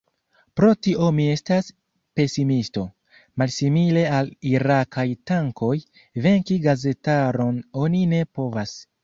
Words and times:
Pro 0.59 0.67
tio 0.85 1.09
mi 1.17 1.25
estas 1.33 1.67
pesimisto: 2.19 2.85
malsimile 3.41 4.07
al 4.21 4.33
irakaj 4.53 5.05
tankoj, 5.33 5.71
venki 6.25 6.59
gazetaron 6.67 7.63
oni 7.85 8.05
ne 8.17 8.25
povas. 8.41 8.77